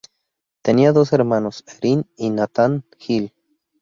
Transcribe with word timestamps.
Tenía 0.63 0.93
dos 0.93 1.13
hermanos 1.13 1.63
Erin 1.77 2.09
y 2.17 2.31
Nathan 2.31 2.83
Hill. 3.07 3.35